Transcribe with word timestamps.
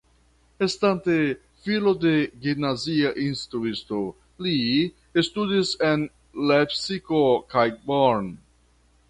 Estante 0.67 1.17
filo 1.65 1.91
de 2.05 2.13
gimnazia 2.45 3.11
instruisto 3.25 4.01
li 4.47 4.57
studis 5.29 5.75
en 5.91 6.09
Lepsiko 6.55 7.23
kaj 7.55 7.69
Bonn. 7.93 8.35